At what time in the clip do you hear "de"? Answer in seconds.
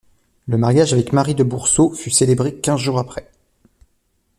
1.35-1.43